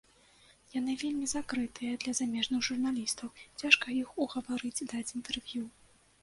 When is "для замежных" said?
2.03-2.63